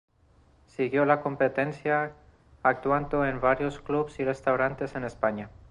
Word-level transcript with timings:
Siguió 0.65 1.05
la 1.05 1.21
competencia, 1.21 2.13
actuando 2.63 3.23
en 3.23 3.39
varios 3.39 3.79
clubes 3.79 4.19
y 4.19 4.25
restaurantes 4.25 4.95
en 4.95 5.03
España. 5.03 5.51